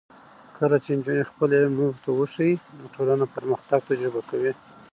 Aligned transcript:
کله 0.57 0.77
چې 0.83 0.89
نجونې 0.97 1.23
خپل 1.31 1.49
علم 1.57 1.73
نورو 1.79 1.97
ته 2.03 2.09
وښيي، 2.17 2.53
نو 2.77 2.85
ټولنه 2.95 3.25
پرمختګ 3.35 3.79
تجربه 3.89 4.21
کوي. 4.29 4.51